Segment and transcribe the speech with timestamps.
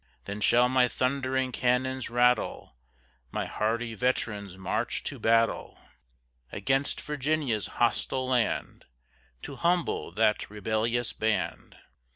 [0.25, 2.75] Then shall my thundering cannons rattle,
[3.29, 5.77] My hardy veterans march to battle,
[6.51, 8.85] Against Virginia's hostile land,
[9.43, 11.77] To humble that rebellious band.